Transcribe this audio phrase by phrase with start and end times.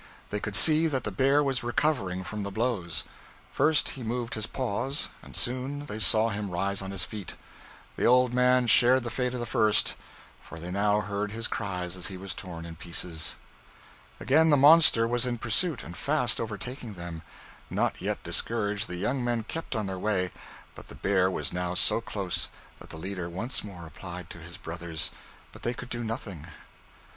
[0.31, 3.03] They could see that the bear was recovering from the blows.
[3.53, 7.35] First he moved his paws, and soon they saw him rise on his feet.
[7.97, 9.93] The old man shared the fate of the first,
[10.41, 13.35] for they now heard his cries as he was torn in pieces.
[14.19, 17.21] Again the monster was in pursuit, and fast overtaking them.
[17.69, 20.31] Not yet discouraged, the young men kept on their way;
[20.73, 22.49] but the bear was now so close,
[22.79, 25.11] that the leader once more applied to his brothers,
[25.51, 26.47] but they could do nothing.